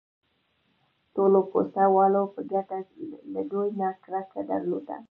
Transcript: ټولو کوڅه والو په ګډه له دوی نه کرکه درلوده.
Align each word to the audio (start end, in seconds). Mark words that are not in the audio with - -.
ټولو 1.15 1.39
کوڅه 1.51 1.83
والو 1.95 2.23
په 2.33 2.41
ګډه 2.51 2.77
له 3.33 3.41
دوی 3.51 3.69
نه 3.79 3.87
کرکه 4.03 4.41
درلوده. 4.49 4.97